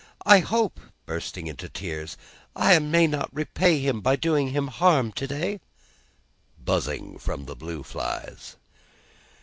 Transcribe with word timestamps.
I 0.25 0.39
hope," 0.39 0.79
bursting 1.05 1.45
into 1.45 1.69
tears, 1.69 2.17
"I 2.55 2.79
may 2.79 3.05
not 3.05 3.29
repay 3.31 3.79
him 3.79 4.01
by 4.01 4.15
doing 4.15 4.47
him 4.49 4.65
harm 4.69 5.11
to 5.11 5.27
day." 5.27 5.59
Buzzing 6.59 7.19
from 7.19 7.45
the 7.45 7.55
blue 7.55 7.83
flies. 7.83 8.55